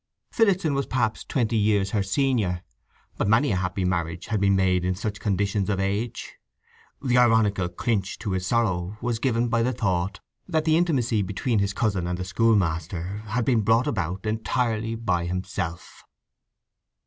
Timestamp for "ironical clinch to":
7.19-8.31